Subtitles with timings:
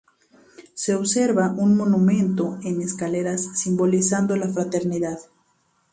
[0.73, 5.19] Se observa un monumento en escaleras simbolizando la fraternidad.